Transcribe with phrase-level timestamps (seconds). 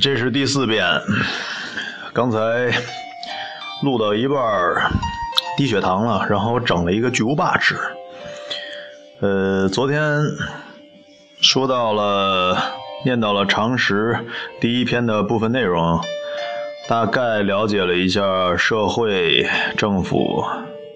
[0.00, 0.84] 这是第四遍，
[2.12, 2.38] 刚才
[3.82, 4.36] 录到一半
[5.56, 7.76] 低血糖了，然后整了一个巨无霸吃。
[9.20, 10.20] 呃，昨天
[11.40, 12.56] 说到了，
[13.04, 14.18] 念到了常识
[14.60, 16.00] 第一篇的部分内容，
[16.88, 20.44] 大概了解了一下社会政府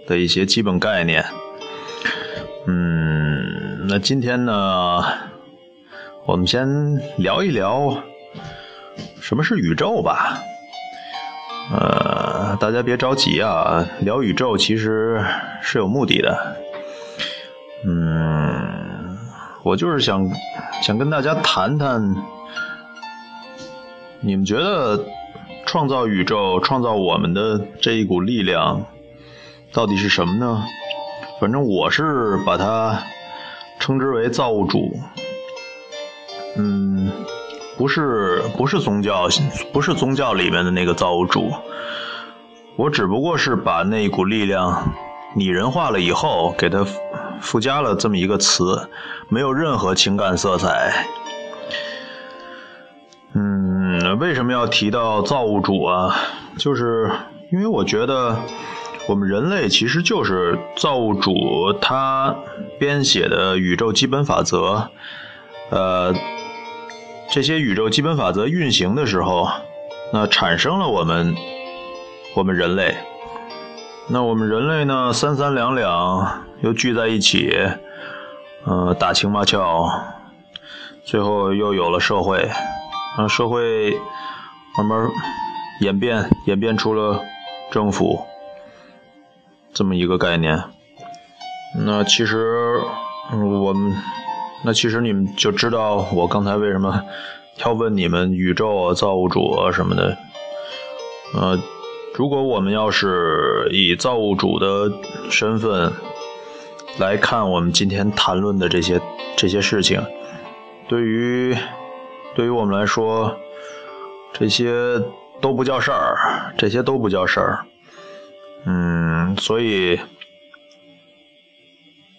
[0.07, 1.25] 的一些基本概念。
[2.67, 5.05] 嗯，那今天呢，
[6.27, 6.67] 我们先
[7.17, 8.03] 聊一聊
[9.27, 10.41] 什么是宇宙吧。
[11.73, 15.21] 呃，大家别着急啊，聊宇宙其实
[15.61, 16.57] 是有目的的。
[17.85, 19.19] 嗯，
[19.65, 20.31] 我就是想
[20.81, 22.15] 想跟大家谈谈，
[24.21, 25.05] 你们觉得
[25.67, 28.87] 创造宇宙、创造我们的这一股力量
[29.73, 30.63] 到底是什么呢？
[31.41, 33.03] 反正我是把它
[33.81, 34.97] 称之为造物主。
[36.59, 37.06] 嗯，
[37.77, 39.29] 不是不是宗教，
[39.73, 41.53] 不是宗教里面的那个造物主。
[42.77, 44.93] 我只不过是把那一股力量
[45.35, 46.87] 拟人化了以后，给它。
[47.39, 48.89] 附加了这么一个词，
[49.29, 51.05] 没有任何情感色彩。
[53.35, 56.17] 嗯，为什么要提到造物主啊？
[56.57, 57.13] 就是
[57.53, 58.39] 因为我觉得
[59.07, 61.35] 我们人类其实就是造物主
[61.79, 62.35] 他
[62.81, 64.89] 编写的宇宙基本法则。
[65.69, 66.15] 呃，
[67.31, 69.49] 这些宇宙基本法则运行的时候，
[70.13, 71.35] 那产生了我们
[72.35, 72.97] 我们人类。
[74.09, 77.53] 那我们人类呢，三三两两又聚在一起，
[78.65, 79.91] 嗯，打情骂俏，
[81.05, 82.49] 最后又有了社会，
[83.17, 83.99] 啊，社会
[84.79, 85.11] 慢慢
[85.81, 87.21] 演变，演变出了
[87.73, 88.25] 政府
[89.75, 90.63] 这么一个概念。
[91.85, 92.81] 那其实
[93.33, 93.97] 我们，
[94.67, 97.03] 那其实你们就知道我刚才为什么
[97.65, 100.19] 要问你们宇宙啊、造物主啊什么的，
[101.35, 101.59] 呃。
[102.17, 104.91] 如果我们要是以造物主的
[105.29, 105.93] 身份
[106.99, 108.99] 来看我们今天谈论的这些
[109.37, 110.03] 这些事情，
[110.89, 111.55] 对于
[112.35, 113.37] 对于我们来说，
[114.33, 114.99] 这些
[115.43, 117.67] 都不叫事儿，这些都不叫事儿。
[118.65, 120.01] 嗯，所以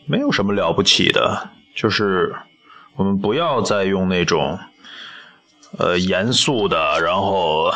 [0.06, 2.36] 没有什么了不起的，就是
[2.98, 4.60] 我们不要再用那种
[5.78, 7.72] 呃严肃的，然后。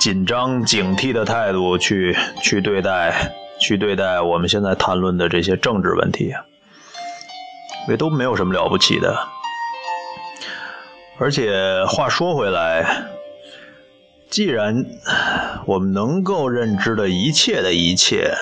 [0.00, 6.32] 紧张警惕的态度去去对待去对待我们现在谈论的这些政治问题，
[7.88, 9.18] 也都没有什么了不起的。
[11.18, 13.08] 而且话说回来，
[14.30, 14.86] 既然
[15.66, 18.32] 我们能够认知的一切的一切，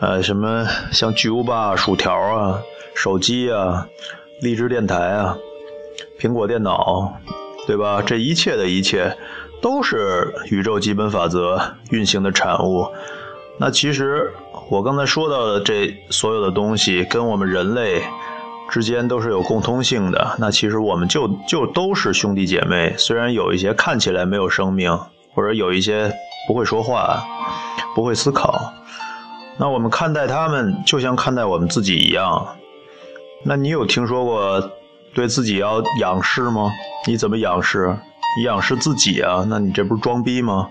[0.00, 2.62] 呃，什么像巨无霸薯条啊、
[3.00, 3.86] 手机啊、
[4.42, 5.38] 荔枝电台啊、
[6.18, 7.14] 苹果电脑，
[7.64, 8.02] 对吧？
[8.04, 9.16] 这一切的一切。
[9.60, 11.60] 都是宇宙基本法则
[11.90, 12.86] 运行的产物。
[13.58, 14.32] 那其实
[14.70, 18.02] 我刚才说到的这所有的东西，跟我们人类
[18.70, 20.36] 之间都是有共通性的。
[20.38, 24.96] 那其实我们就就都是兄弟姐妹，虽然有一些看起来没有生命，
[25.34, 26.12] 或者有一些
[26.46, 27.24] 不会说话、
[27.96, 28.72] 不会思考，
[29.56, 32.46] 那我们看待他们就像看待我们自己一样。
[33.44, 34.70] 那你有听说过
[35.14, 36.70] 对自己要仰视吗？
[37.06, 37.96] 你怎么仰视？
[38.36, 39.44] 你仰视自己啊？
[39.48, 40.68] 那你这不是装逼吗？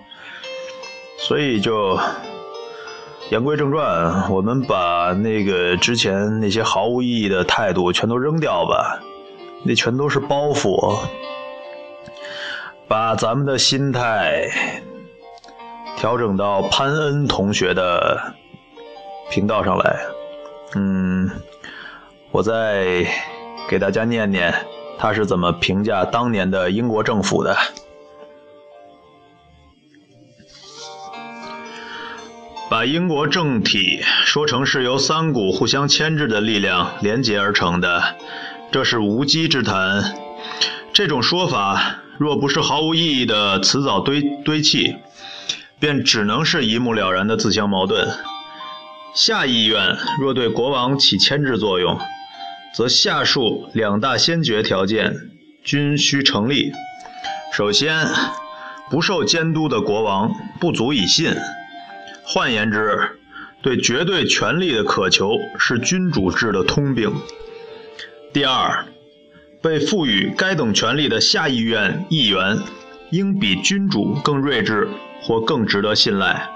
[1.20, 2.00] 所以就
[3.32, 9.00] 言归正传，我们把那个之前那些毫无意义的态度全都扔掉吧，
[9.66, 10.98] 那全都是包袱。
[12.88, 14.48] 把咱们的心态
[15.98, 18.34] 调整到潘恩同学的
[19.30, 20.00] 频道上来。
[20.76, 21.30] 嗯，
[22.32, 23.06] 我再
[23.70, 24.54] 给大家念念。
[25.00, 27.56] 他是怎么评价当年的英国政府的？
[32.70, 38.16] 把英国政体说成是由三股互相牵制的力量连结而成的，
[38.72, 40.16] 这是无稽之谈。
[40.92, 44.96] 这种说法若不是毫无意义的辞藻堆堆砌，
[45.80, 48.10] 便只能是一目了然的自相矛盾。
[49.13, 52.00] 下议院若对国王起牵制作用，
[52.74, 55.16] 则下述两大先决条件
[55.64, 56.72] 均需成立。
[57.52, 58.06] 首先，
[58.90, 61.34] 不受监督的国王不足以信。
[62.24, 63.19] 换言之，
[63.62, 67.14] 对绝对权力的渴求是君主制的通病。
[68.34, 68.86] 第二，
[69.62, 72.60] 被赋予该等权力的下议院议员
[73.10, 74.88] 应比君主更睿智
[75.22, 76.50] 或更值得信赖。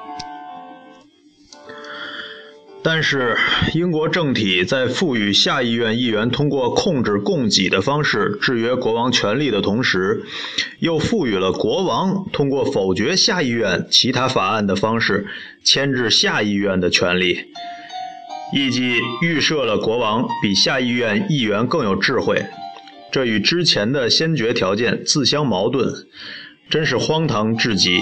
[2.83, 3.37] 但是，
[3.75, 10.23] 英国政体在赋予下议院议员通过控制供给的方式制约国王权力的同时，
[10.79, 15.27] 又赋予了国王通过否决下议院其他法案的方式
[15.63, 17.41] 牵制下议院的权利，
[18.51, 22.47] 意即预设了国王比下议院议员更有智慧。
[23.11, 25.93] 这与之前的先决条件自相矛盾，
[26.67, 28.01] 真是荒唐至极。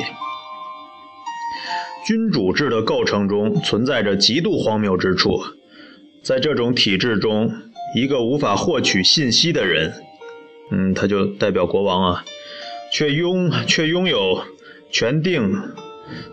[2.10, 5.44] 君主制的构成中存在着极度荒谬之处，
[6.24, 7.54] 在这种体制中，
[7.96, 9.94] 一个无法获取信息的人，
[10.72, 12.26] 嗯，他就代表国王啊，
[12.92, 14.42] 却拥却拥有
[14.90, 15.54] 权定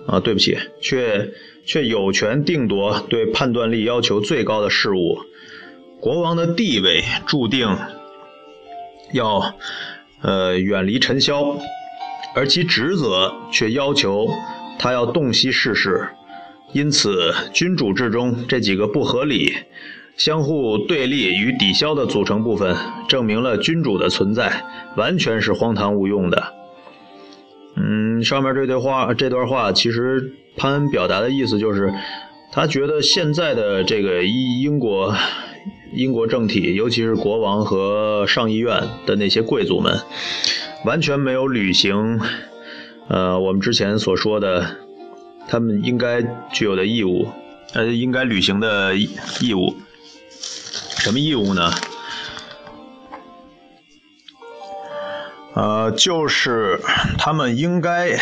[0.06, 1.34] 啊，对不起，却
[1.66, 5.18] 却有权定夺对判断力要求最高的事物。
[6.00, 7.68] 国王的地位注定
[9.12, 9.54] 要
[10.22, 11.58] 呃远离尘嚣，
[12.34, 14.30] 而其职责却要求。
[14.78, 16.08] 他要洞悉世事，
[16.72, 19.54] 因此君主制中这几个不合理、
[20.16, 22.76] 相互对立与抵消的组成部分，
[23.08, 24.64] 证明了君主的存在
[24.96, 26.52] 完全是荒唐无用的。
[27.76, 31.92] 嗯，上面这段话，这段话其实潘恩表达的意思就是，
[32.52, 35.14] 他觉得现在的这个英国
[35.92, 39.98] 英国政体，尤其是国王和上议院的那些贵族们，
[40.86, 42.18] 完全没有履行。
[43.08, 44.78] 呃，我们之前所说的，
[45.48, 46.22] 他们应该
[46.52, 47.28] 具有的义务，
[47.72, 49.76] 呃，应该履行的义务，
[50.98, 51.70] 什么义务呢？
[55.54, 56.80] 呃，就是
[57.16, 58.18] 他们应该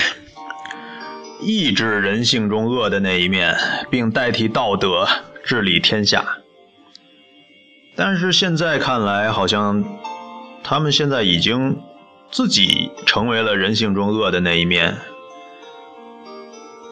[1.41, 3.57] 抑制人性中恶的那一面，
[3.91, 5.09] 并代替道德
[5.45, 6.41] 治理天下。
[7.97, 9.83] 但是现在看来，好像
[10.63, 11.81] 他们现在已经。
[12.35, 14.97] 自己成为了人性中恶的那一面，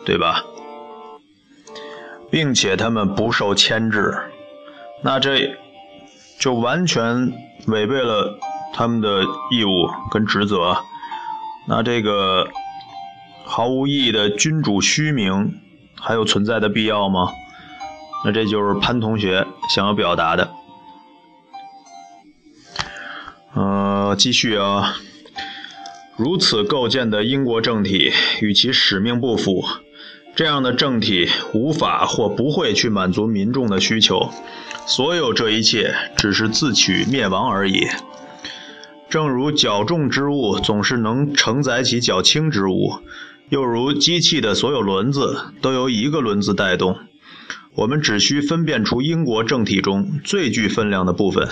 [0.06, 0.44] 对吧？
[2.30, 4.16] 并且他们不受牵制，
[5.02, 5.58] 那这
[6.38, 7.32] 就完全
[7.66, 8.38] 违背了
[8.72, 10.76] 他们的义务跟职责。
[11.66, 12.46] 那这个
[13.44, 15.60] 毫无意义的君主虚名
[16.00, 17.32] 还有存在的必要吗？
[18.24, 19.44] 那这就是潘同学
[19.74, 20.52] 想要表达的。
[23.54, 24.94] 呃，继续啊。
[26.16, 29.64] 如此构建的英国政体与其使命不符，
[30.36, 34.30] 这样的政体无法或不会去满足民众的需求。
[34.86, 37.86] 所有这一切只是自取灭亡而已。
[39.08, 42.98] 正如较重之物总是能承载起较轻之物，
[43.48, 46.98] 又如机器的所有轮子都由一个轮子带动。
[47.74, 51.48] 我们只需分辨出英国政体中最具分量的部分，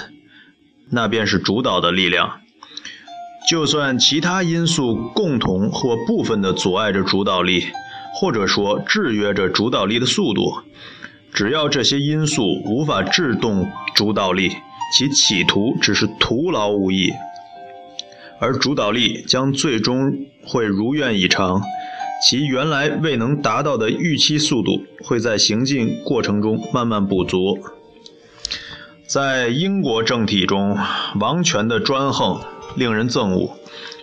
[0.90, 2.39] 那便是主导的力量。
[3.48, 7.66] 就算其他因素共同或部分的阻碍着主导力，
[8.14, 10.58] 或者说制约着主导力的速度，
[11.32, 14.52] 只要这些因素无法制动主导力，
[14.96, 17.12] 其企图只是徒劳无益，
[18.38, 21.62] 而主导力将最终会如愿以偿，
[22.22, 27.58] 其原来未能达到的预期速度会在行进过程中慢慢补足。
[29.06, 30.76] 在英国政体中，
[31.18, 32.40] 王权的专横。
[32.76, 33.58] 令人憎恶，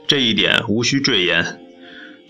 [0.07, 1.61] 这一点无需赘言。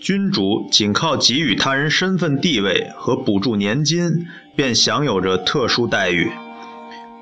[0.00, 6.30] 君主仅靠给予他人身份地位和补助年金，便享有着特殊待遇。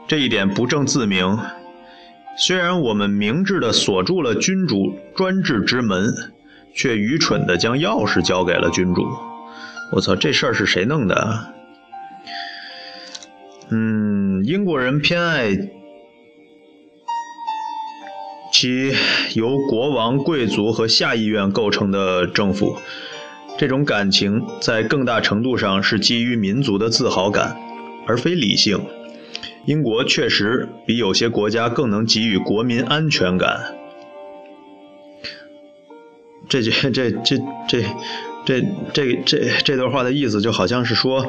[0.07, 1.39] 这一点不正自明。
[2.39, 6.13] 虽然我们明智地锁住了君主专制之门，
[6.75, 9.07] 却愚蠢地将钥匙交给了君主。
[9.93, 11.55] 我操，这事儿是谁弄的？
[13.71, 15.57] 嗯，英国人偏爱。
[18.59, 18.95] 其
[19.35, 22.79] 由国王、贵族和下议院构成的政府，
[23.59, 27.55] 这种感情在更大程度上是基于民族的自豪感，
[28.07, 28.81] 而非理性。
[29.67, 33.75] 英国确实比有些国家更能给予国民安全感。
[36.49, 37.37] 这这这这
[37.69, 37.85] 这
[38.47, 38.63] 这
[38.95, 41.27] 这这这段话的意思，就好像是说，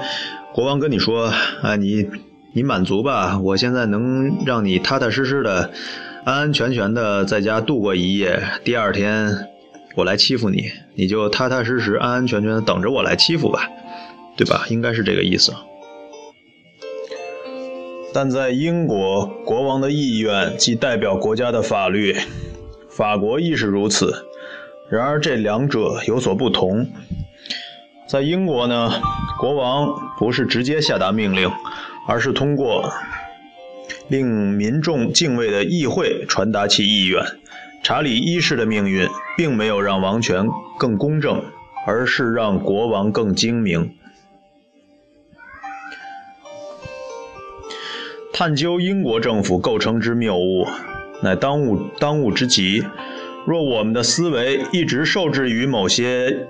[0.53, 1.25] 国王跟你说
[1.61, 2.07] 啊，你
[2.53, 5.73] 你满足吧，我现在能让你踏踏实实的。
[6.27, 9.47] 安安全全的在家度过一夜，第二天
[9.95, 13.69] 我来欺负你，你就踏踏实实、安安全全的等着我来欺负吧，
[14.35, 14.65] 对吧？
[14.67, 15.53] 应该是这个意思。
[18.13, 22.13] 但在英国，国王的意愿即代表国家的法律，
[22.89, 24.25] 法国亦是如此。
[24.89, 26.89] 然而这两者有所不同。
[28.05, 28.91] 在英国呢，
[29.39, 31.49] 国王不是直接下达命令，
[32.05, 32.91] 而是通过。
[34.09, 37.23] 令民众敬畏的议会传达其意愿。
[37.83, 40.47] 查理一世的命运并没有让王权
[40.77, 41.43] 更公正，
[41.85, 43.93] 而是让国王更精明。
[48.33, 50.67] 探究英国政府构成之谬误，
[51.23, 52.83] 乃当务当务之急。
[53.45, 56.47] 若我们的思维一直受制于某些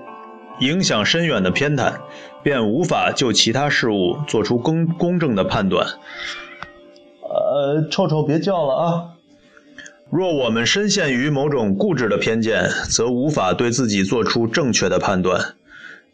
[0.60, 1.94] 影响深远的偏袒，
[2.42, 5.86] 便无法就其他事物做出公公正的判断。
[7.28, 9.04] 呃，臭臭别叫了啊！
[10.10, 15.54] 若我们深陷于某种固执的偏见，则无法对自己做出正确的判断。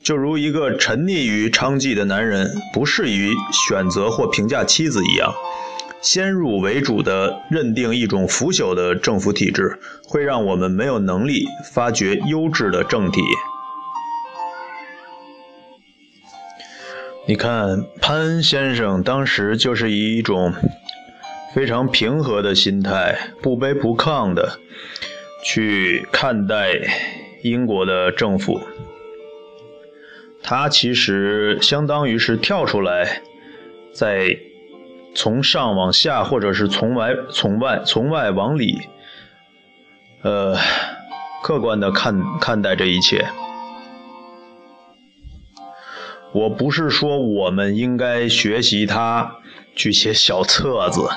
[0.02, 5.33] 就如一个沉溺于娼妓的男人不适于选择或评价妻子一样，
[6.02, 9.78] 先入为主的认定一种腐朽的政府体制，
[10.09, 13.23] 会让我们没有能力发掘优质的政体。
[17.26, 20.52] 你看，潘先生当时就是以一种
[21.55, 24.59] 非常平和的心态，不卑不亢的
[25.45, 26.81] 去看待
[27.43, 28.61] 英国的政府。
[30.43, 33.23] 他其实相当于是跳出来，
[33.93, 34.37] 在
[35.15, 38.81] 从上往下，或者是从外从外从外往里，
[40.23, 40.57] 呃，
[41.45, 43.27] 客观的看看待这一切。
[46.33, 49.37] 我不是说我们应该学习他
[49.75, 51.09] 去写小册子，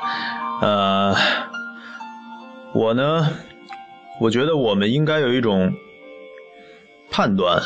[0.61, 1.15] 呃，
[2.73, 3.29] 我呢，
[4.21, 5.73] 我觉得我们应该有一种
[7.09, 7.61] 判断。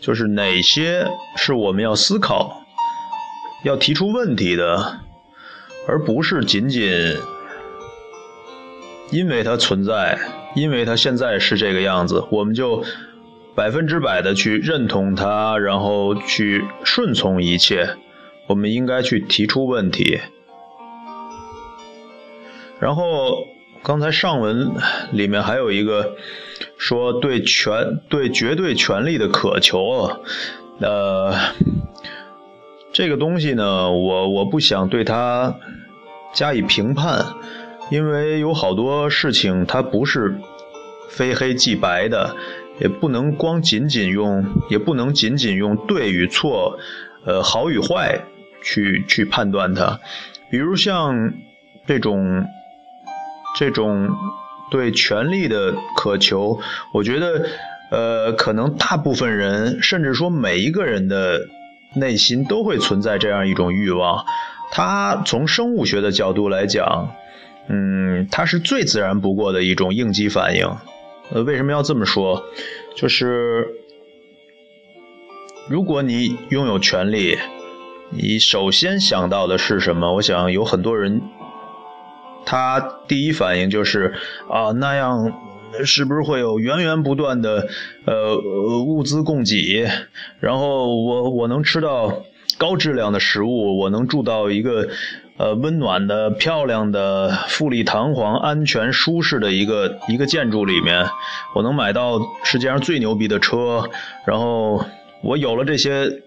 [0.00, 2.64] 就是哪些是我们要思考、
[3.62, 4.98] 要提出问题的，
[5.86, 6.90] 而不是仅仅
[9.12, 10.18] 因为它存在，
[10.56, 12.84] 因为它现在是这个样子，我们就
[13.54, 17.96] 百分之百的去认同它，然后去顺从一切。
[18.46, 20.20] 我们应该去提出问题，
[22.78, 23.46] 然后。
[23.84, 24.70] 刚才上文
[25.10, 26.14] 里面还有一个
[26.78, 30.20] 说对权对绝对权力的渴求，
[30.78, 31.34] 呃，
[32.92, 35.56] 这个东西呢，我我不想对它
[36.32, 37.26] 加以评判，
[37.90, 40.36] 因为有好多事情它不是
[41.08, 42.36] 非黑即白的，
[42.78, 46.78] 也不能光仅仅用也不能仅仅用对与错，
[47.24, 48.20] 呃，好与坏
[48.62, 50.00] 去去判断它，
[50.50, 51.32] 比如像
[51.86, 52.46] 这种。
[53.54, 54.08] 这种
[54.70, 56.58] 对权力的渴求，
[56.94, 57.46] 我觉得，
[57.90, 61.38] 呃，可能大部分人，甚至说每一个人的
[61.94, 64.24] 内心都会存在这样一种欲望。
[64.70, 67.14] 它从生物学的角度来讲，
[67.68, 70.66] 嗯，它是最自然不过的一种应激反应。
[71.30, 72.42] 呃，为什么要这么说？
[72.96, 73.68] 就是
[75.72, 77.38] 如果你拥有权力，
[78.10, 80.12] 你首先想到的是什么？
[80.12, 81.22] 我想有很多人。
[82.44, 84.12] 他第一反应就是
[84.50, 85.32] 啊，那样
[85.86, 87.68] 是不是会有源源不断的
[88.04, 88.36] 呃
[88.84, 89.88] 物资供给？
[90.40, 92.22] 然后我我能吃到
[92.58, 94.90] 高质量的食物，我能住到一个
[95.38, 101.06] 呃温暖的、漂亮的、富丽堂皇、安全舒适的一个一个建筑里面，
[101.54, 103.88] 我能买到世界上最牛逼的车，
[104.26, 104.84] 然后
[105.22, 106.22] 我有了这些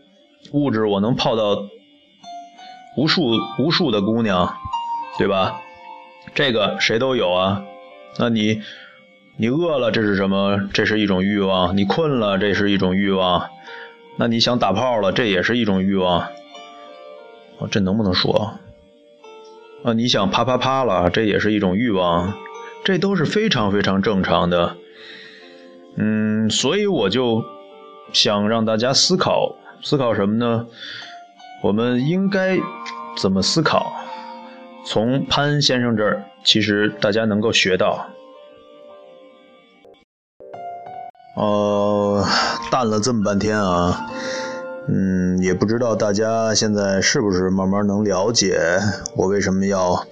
[0.51, 1.67] 物质，我能泡到
[2.97, 3.23] 无数
[3.59, 4.55] 无数的姑娘，
[5.17, 5.61] 对吧？
[6.33, 7.63] 这个谁都有啊，
[8.17, 8.61] 那你
[9.37, 10.69] 你饿了，这是什么？
[10.73, 11.77] 这是一种欲望。
[11.77, 13.49] 你困了，这是一种欲望。
[14.17, 16.27] 那你想打炮了，这也是一种欲望。
[17.57, 18.59] 哦，这能不能说？
[19.83, 22.33] 啊，你想啪啪啪了，这也是一种欲望。
[22.85, 24.77] 这都是非常非常正常的。
[25.97, 27.43] 嗯，所以我就
[28.13, 30.65] 想让大家思考，思考什么呢？
[31.63, 32.57] 我们应该
[33.17, 33.93] 怎么思考？
[34.85, 38.05] 从潘先生这儿，其实大家能够学到。
[41.35, 42.23] 呃，
[42.71, 44.05] 淡了这么半天啊，
[44.87, 48.79] 嗯，也不知道大家现在是不是慢慢能了解
[49.17, 50.05] 我为什么要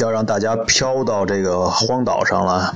[0.00, 2.74] 要让大家飘到这个荒岛上了。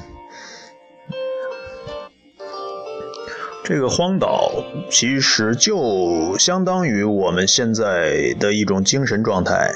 [3.65, 4.53] 这个荒岛
[4.91, 9.73] 其实就相当于我们现在的一种精神状态。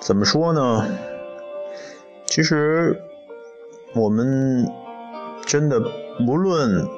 [0.00, 0.86] 怎么说呢？
[2.24, 2.98] 其实
[3.94, 4.66] 我们
[5.44, 5.78] 真的
[6.26, 6.88] 无论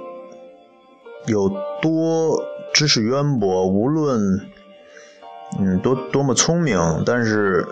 [1.26, 1.50] 有
[1.82, 2.40] 多
[2.72, 4.40] 知识渊博，无论
[5.58, 7.66] 嗯多多么聪明，但是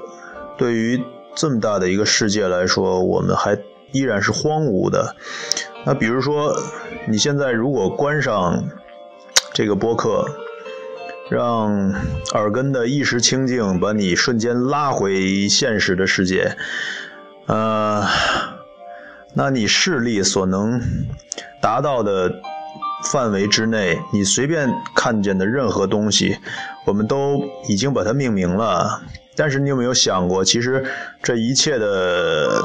[0.58, 1.00] 对于
[1.36, 3.56] 这么大的一个世界来说，我们还
[3.92, 5.14] 依然是荒芜的。
[5.84, 6.54] 那比如说，
[7.08, 8.64] 你现在如果关上
[9.52, 10.26] 这个播客。
[11.30, 11.94] 让
[12.34, 16.58] 耳根的一时清静把你瞬间拉回现实的世界，
[17.46, 18.04] 呃，
[19.32, 20.78] 那你视力所能
[21.62, 22.30] 达到的
[23.10, 26.36] 范围之内，你随便看见的任何东西，
[26.84, 29.00] 我们都已经把它命名了。
[29.34, 30.84] 但是你有没有想过，其实
[31.22, 32.62] 这一切的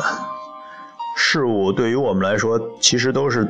[1.20, 3.48] 事物对于我们来说，其实都是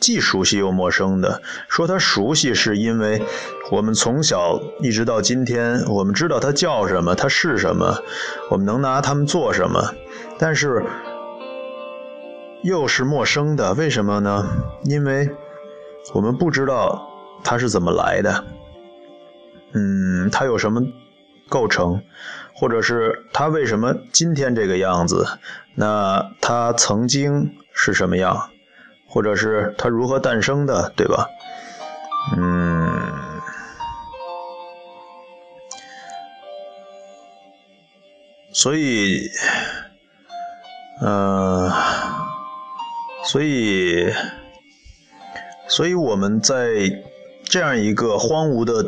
[0.00, 1.42] 既熟悉又陌生的。
[1.68, 3.20] 说它熟悉，是因为
[3.72, 7.98] 我们从小一直到今天，我们知道它叫什么，它是什么，
[8.48, 9.92] 我们能拿它们做什么。
[10.38, 10.84] 但是
[12.62, 14.48] 又是陌生的，为什么呢？
[14.84, 15.28] 因为
[16.14, 17.10] 我们不知道
[17.42, 18.44] 它是怎么来的。
[19.72, 20.80] 嗯，它有什么？
[21.54, 22.02] 构成，
[22.52, 25.38] 或者是它为什么今天这个样子？
[25.76, 28.50] 那它曾经是什么样？
[29.06, 31.28] 或者是它如何诞生的，对吧？
[32.36, 33.40] 嗯，
[38.52, 39.30] 所以，
[41.00, 41.70] 嗯，
[43.22, 44.12] 所以，
[45.68, 46.90] 所以我们在
[47.44, 48.84] 这样一个荒芜的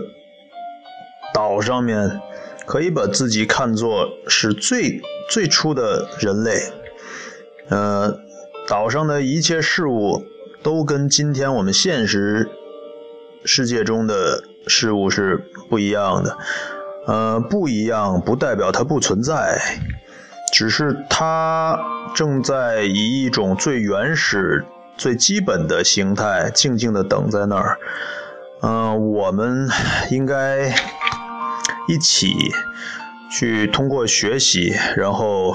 [1.32, 2.20] 岛上面。
[2.66, 6.72] 可以把自己看作是最最初的人类，
[7.68, 8.18] 呃，
[8.66, 10.24] 岛上的一切事物
[10.62, 12.48] 都跟今天我们现实
[13.44, 16.36] 世界中的事物是不一样的，
[17.06, 19.60] 呃，不一样不代表它不存在，
[20.52, 21.78] 只是它
[22.16, 24.64] 正在以一种最原始、
[24.96, 27.78] 最基本的形态静静地等在那儿，
[28.60, 29.68] 嗯，我们
[30.10, 30.74] 应该。
[31.88, 32.34] 一起
[33.30, 35.54] 去通过学习，然后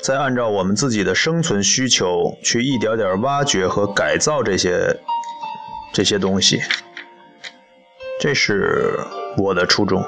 [0.00, 4.96] 再按照我们自己的生存需求去一点点挖掘和改造这些
[5.92, 6.60] 这些东西，
[8.20, 8.98] 这是
[9.36, 10.02] 我的初衷。